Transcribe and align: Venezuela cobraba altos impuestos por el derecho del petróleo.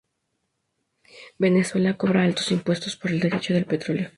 Venezuela 1.37 1.95
cobraba 1.95 2.25
altos 2.25 2.49
impuestos 2.51 2.95
por 2.95 3.11
el 3.11 3.19
derecho 3.19 3.53
del 3.53 3.65
petróleo. 3.65 4.09